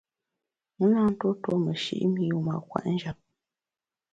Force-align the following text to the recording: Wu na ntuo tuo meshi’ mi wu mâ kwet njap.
Wu 0.77 0.85
na 0.93 1.01
ntuo 1.11 1.31
tuo 1.41 1.55
meshi’ 1.65 1.95
mi 2.13 2.23
wu 2.35 2.41
mâ 2.47 2.55
kwet 2.67 2.85
njap. 2.93 3.17